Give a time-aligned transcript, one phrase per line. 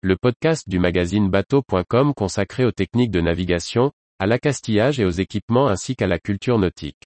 [0.00, 5.66] le podcast du magazine bateau.com consacré aux techniques de navigation, à l'accastillage et aux équipements
[5.66, 7.02] ainsi qu'à la culture nautique.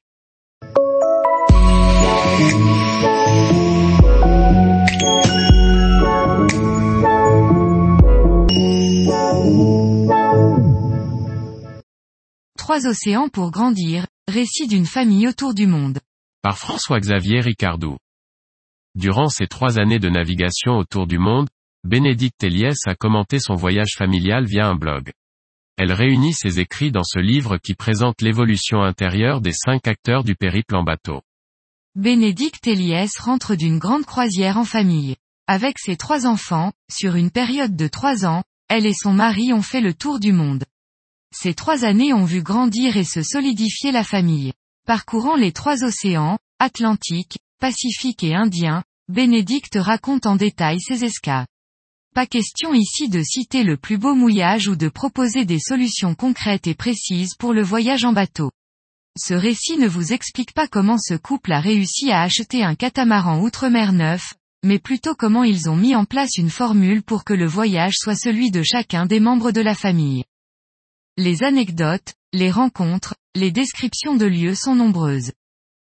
[12.58, 15.98] Trois océans pour grandir, récit d'une famille autour du monde.
[16.42, 17.96] Par François-Xavier Ricardou.
[18.94, 21.48] Durant ses trois années de navigation autour du monde,
[21.84, 25.10] Bénédicte Eliès a commenté son voyage familial via un blog.
[25.76, 30.36] Elle réunit ses écrits dans ce livre qui présente l'évolution intérieure des cinq acteurs du
[30.36, 31.22] périple en bateau.
[31.96, 35.16] Bénédicte Eliès rentre d'une grande croisière en famille.
[35.48, 39.60] Avec ses trois enfants, sur une période de trois ans, elle et son mari ont
[39.60, 40.64] fait le tour du monde.
[41.34, 44.52] Ces trois années ont vu grandir et se solidifier la famille.
[44.86, 51.48] Parcourant les trois océans, Atlantique, Pacifique et Indien, Bénédicte raconte en détail ses escapes.
[52.14, 56.66] Pas question ici de citer le plus beau mouillage ou de proposer des solutions concrètes
[56.66, 58.50] et précises pour le voyage en bateau.
[59.18, 63.40] Ce récit ne vous explique pas comment ce couple a réussi à acheter un catamaran
[63.40, 67.46] outre-mer neuf, mais plutôt comment ils ont mis en place une formule pour que le
[67.46, 70.24] voyage soit celui de chacun des membres de la famille.
[71.16, 75.32] Les anecdotes, les rencontres, les descriptions de lieux sont nombreuses.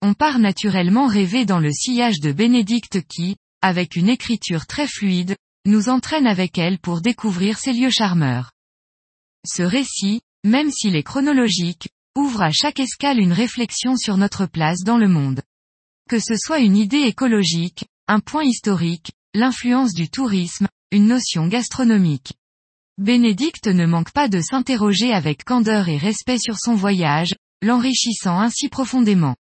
[0.01, 5.35] On part naturellement rêver dans le sillage de Bénédicte qui, avec une écriture très fluide,
[5.67, 8.51] nous entraîne avec elle pour découvrir ces lieux charmeurs.
[9.45, 14.79] Ce récit, même s'il est chronologique, ouvre à chaque escale une réflexion sur notre place
[14.83, 15.41] dans le monde.
[16.09, 22.33] Que ce soit une idée écologique, un point historique, l'influence du tourisme, une notion gastronomique.
[22.97, 28.69] Bénédicte ne manque pas de s'interroger avec candeur et respect sur son voyage, l'enrichissant ainsi
[28.69, 29.35] profondément.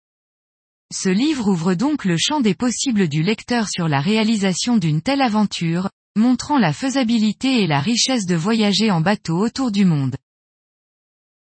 [0.92, 5.22] Ce livre ouvre donc le champ des possibles du lecteur sur la réalisation d'une telle
[5.22, 10.16] aventure, montrant la faisabilité et la richesse de voyager en bateau autour du monde.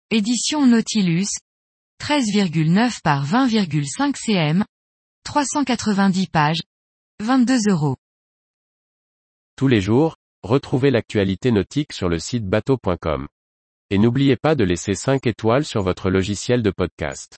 [0.09, 1.29] Édition Nautilus,
[2.01, 4.65] 13,9 par 20,5 cm,
[5.23, 6.61] 390 pages,
[7.21, 7.97] 22 euros.
[9.55, 13.27] Tous les jours, retrouvez l'actualité nautique sur le site bateau.com.
[13.89, 17.37] Et n'oubliez pas de laisser 5 étoiles sur votre logiciel de podcast.